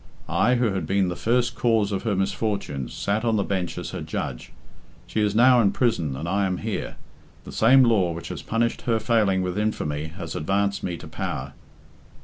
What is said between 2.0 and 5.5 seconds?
her misfortunes, sat on the bench as her judge. She is